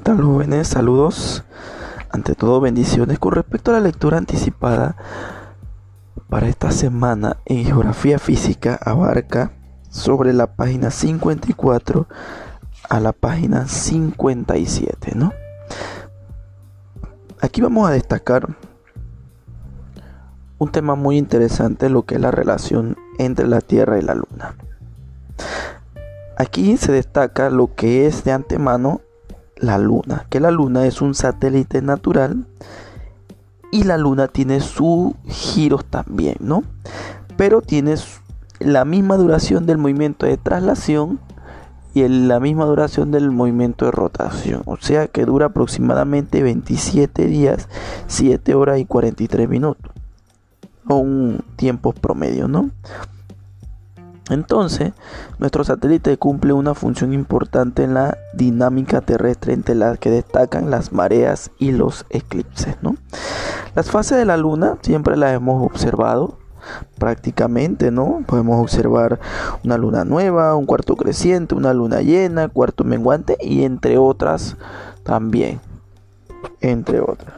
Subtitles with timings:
[0.00, 0.66] ¿qué tal jóvenes?
[0.66, 1.44] Saludos.
[2.10, 3.18] Ante todo, bendiciones.
[3.18, 4.96] Con respecto a la lectura anticipada
[6.30, 9.52] para esta semana en Geografía Física, abarca
[9.90, 12.08] sobre la página 54
[12.88, 15.34] a la página 57, ¿no?
[17.42, 18.56] Aquí vamos a destacar
[20.56, 24.56] un tema muy interesante, lo que es la relación entre la Tierra y la Luna.
[26.38, 29.02] Aquí se destaca lo que es de antemano
[29.60, 32.46] la Luna, que la Luna es un satélite natural
[33.70, 36.64] y la Luna tiene sus giros también, ¿no?
[37.36, 37.94] Pero tiene
[38.58, 41.20] la misma duración del movimiento de traslación
[41.94, 47.68] y la misma duración del movimiento de rotación, o sea que dura aproximadamente 27 días,
[48.06, 49.90] 7 horas y 43 minutos,
[50.88, 52.70] o un tiempo promedio, ¿no?
[54.28, 54.92] Entonces,
[55.38, 60.92] nuestro satélite cumple una función importante en la dinámica terrestre entre las que destacan las
[60.92, 62.76] mareas y los eclipses.
[62.82, 62.96] ¿no?
[63.74, 66.38] Las fases de la luna siempre las hemos observado
[66.98, 68.22] prácticamente, ¿no?
[68.26, 69.18] Podemos observar
[69.64, 74.56] una luna nueva, un cuarto creciente, una luna llena, cuarto menguante y entre otras
[75.02, 75.60] también.
[76.60, 77.34] Entre otras.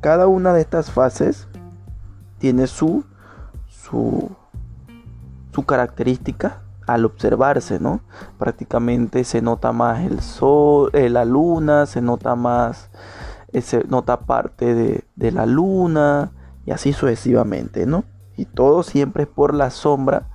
[0.00, 1.46] Cada una de estas fases
[2.38, 3.04] tiene su
[3.68, 4.30] su
[5.58, 8.00] su característica al observarse, ¿no?
[8.38, 12.90] Prácticamente se nota más el sol, eh, la luna, se nota más,
[13.52, 16.30] eh, se nota parte de, de, la luna
[16.64, 18.04] y así sucesivamente, ¿no?
[18.36, 20.28] Y todo siempre es por la sombra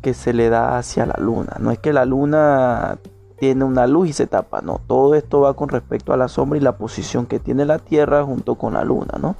[0.00, 1.58] que se le da hacia la luna.
[1.60, 2.98] No es que la luna
[3.38, 4.80] tiene una luz y se tapa, no.
[4.88, 8.24] Todo esto va con respecto a la sombra y la posición que tiene la Tierra
[8.24, 9.36] junto con la luna, ¿no?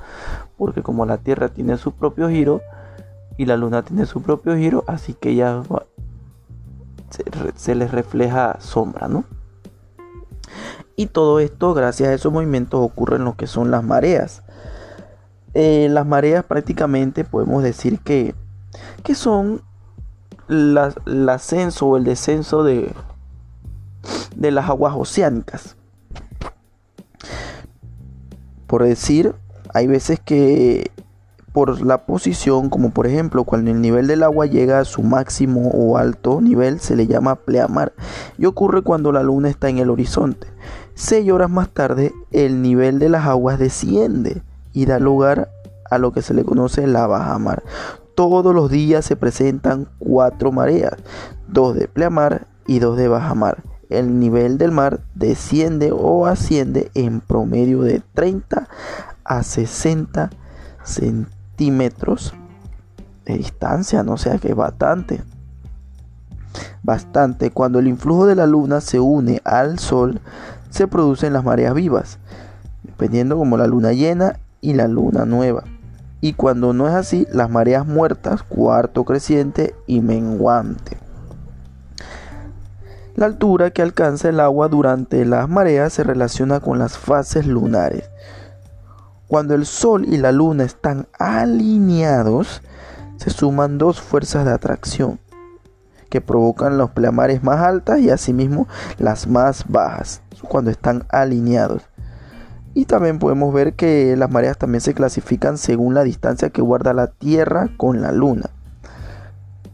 [0.57, 2.61] Porque como la Tierra tiene su propio giro,
[3.37, 5.63] y la luna tiene su propio giro, así que ya
[7.57, 9.25] se, les refleja sombra, ¿no?
[10.97, 14.43] Y todo esto, gracias a esos movimientos, ocurre en lo que son las mareas.
[15.55, 18.35] Eh, las mareas prácticamente podemos decir que,
[19.03, 19.63] que son
[20.49, 22.93] el ascenso o el descenso de,
[24.37, 25.77] de las aguas oceánicas.
[28.67, 29.35] Por decir,
[29.75, 30.91] hay veces que
[31.53, 35.71] por la posición, como por ejemplo cuando el nivel del agua llega a su máximo
[35.71, 37.93] o alto nivel, se le llama pleamar
[38.39, 40.47] y ocurre cuando la luna está en el horizonte.
[40.95, 44.43] Seis horas más tarde, el nivel de las aguas desciende
[44.73, 45.51] y da lugar
[45.91, 47.63] a lo que se le conoce la baja mar.
[48.15, 50.95] Todos los días se presentan cuatro mareas,
[51.49, 53.63] dos de pleamar y dos de baja mar.
[53.91, 58.69] El nivel del mar desciende o asciende en promedio de 30
[59.25, 60.31] a 60
[60.83, 62.35] centímetros metros
[63.25, 65.23] de distancia, no sea que es bastante.
[66.83, 67.51] Bastante.
[67.51, 70.21] Cuando el influjo de la luna se une al sol,
[70.71, 72.19] se producen las mareas vivas,
[72.83, 75.65] dependiendo como la luna llena y la luna nueva.
[76.21, 80.97] Y cuando no es así, las mareas muertas, cuarto creciente y menguante.
[83.15, 88.09] La altura que alcanza el agua durante las mareas se relaciona con las fases lunares.
[89.33, 92.61] Cuando el Sol y la Luna están alineados,
[93.17, 95.21] se suman dos fuerzas de atracción
[96.11, 101.81] que provocan los pleamares más altas y asimismo las más bajas cuando están alineados.
[102.75, 106.93] Y también podemos ver que las mareas también se clasifican según la distancia que guarda
[106.93, 108.51] la Tierra con la Luna.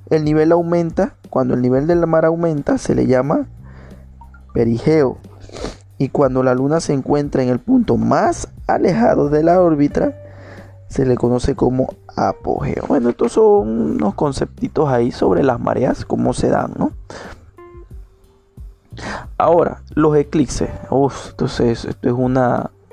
[0.08, 3.48] El nivel aumenta, cuando el nivel del mar aumenta se le llama
[4.54, 5.18] perigeo.
[5.98, 10.14] Y cuando la Luna se encuentra en el punto más alejado de la órbita
[10.88, 12.84] se le conoce como apogeo.
[12.88, 16.92] Bueno, estos son unos conceptitos ahí sobre las mareas, cómo se dan, ¿no?
[19.36, 20.70] Ahora, los eclipses.
[20.90, 22.38] Uf, entonces, esto es un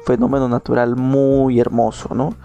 [0.06, 2.36] fenómeno natural muy hermoso, ¿no?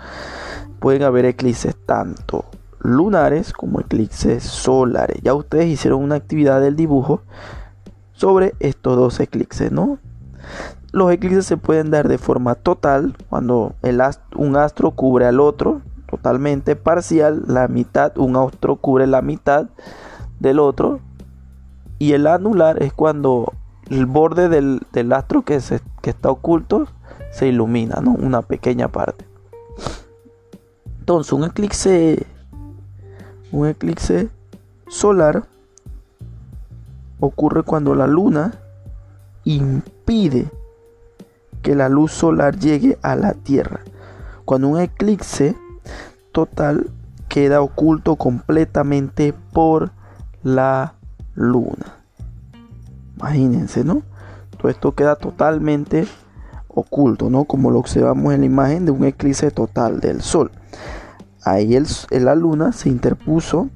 [0.79, 2.45] Pueden haber eclipses tanto
[2.78, 5.21] lunares como eclipses solares.
[5.22, 7.22] Ya ustedes hicieron una actividad del dibujo
[8.13, 9.99] sobre estos dos eclipses, ¿no?
[10.92, 13.75] Los eclipses se pueden dar de forma total, cuando
[14.37, 19.66] un astro cubre al otro, totalmente parcial, la mitad, un astro cubre la mitad
[20.41, 20.98] del otro,
[21.98, 23.53] y el anular es cuando
[23.89, 25.60] el borde del, astro que,
[26.03, 26.87] que está oculto
[27.31, 28.13] se ilumina, ¿no?
[28.13, 29.25] Una pequeña parte.
[30.98, 32.27] Entonces, un eclipse,
[33.53, 34.28] un eclipse
[34.89, 35.45] solar
[37.21, 38.54] ocurre cuando la luna
[39.45, 40.51] impide
[41.62, 43.80] que la luz solar llegue a la Tierra.
[44.45, 45.57] Cuando un eclipse
[46.33, 46.91] total
[47.28, 49.92] queda oculto completamente por
[50.42, 50.95] la
[51.34, 51.97] luna.
[53.16, 54.03] Imagínense, ¿no?
[54.60, 54.68] cierto?
[54.68, 56.07] Esto queda totalmente
[56.68, 57.45] oculto, ¿no?
[57.45, 60.51] Como lo observamos en la imagen de un eclipse total del Sol.
[61.42, 63.71] Ahí el, la luna se interpuso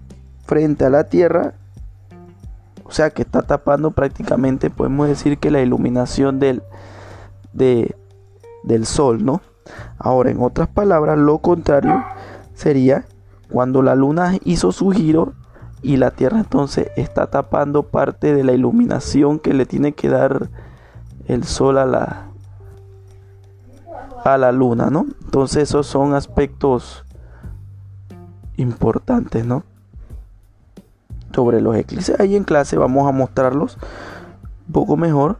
[0.46, 1.54] frente a la Tierra,
[2.84, 6.62] o sea que está tapando prácticamente, podemos decir que la iluminación del,
[7.54, 9.40] del Sol, ¿no?
[9.98, 12.04] Ahora, en otras palabras, lo contrario
[12.54, 13.06] sería
[13.50, 15.34] cuando la luna hizo su giro
[15.82, 20.50] y la Tierra entonces está tapando parte de la iluminación que le tiene que dar
[21.26, 22.26] el Sol a la,
[24.24, 25.06] a la luna, ¿no?
[25.24, 27.04] Entonces esos son aspectos
[28.56, 29.64] importantes, ¿no?
[31.34, 32.18] Sobre los eclipses.
[32.20, 33.78] Ahí en clase vamos a mostrarlos
[34.66, 35.38] un poco mejor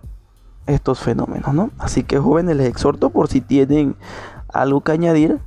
[0.66, 1.70] estos fenómenos, ¿no?
[1.78, 3.96] Así que jóvenes les exhorto por si tienen
[4.52, 5.40] algo que añadir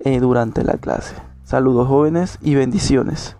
[0.00, 1.14] eh, durante la clase.
[1.44, 3.37] Saludos jóvenes y bendiciones.